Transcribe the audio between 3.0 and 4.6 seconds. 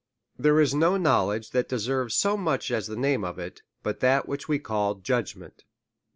of it, but that which we